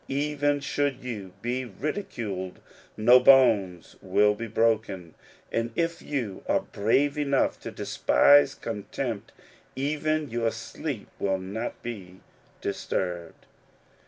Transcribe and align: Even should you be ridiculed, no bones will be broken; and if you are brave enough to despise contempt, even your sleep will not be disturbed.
Even 0.07 0.61
should 0.61 1.03
you 1.03 1.31
be 1.43 1.63
ridiculed, 1.63 2.59
no 2.97 3.19
bones 3.19 3.95
will 4.01 4.33
be 4.33 4.47
broken; 4.47 5.13
and 5.51 5.69
if 5.75 6.01
you 6.01 6.41
are 6.47 6.61
brave 6.61 7.19
enough 7.19 7.59
to 7.59 7.69
despise 7.69 8.55
contempt, 8.55 9.31
even 9.75 10.31
your 10.31 10.49
sleep 10.49 11.07
will 11.19 11.37
not 11.37 11.83
be 11.83 12.19
disturbed. 12.61 13.45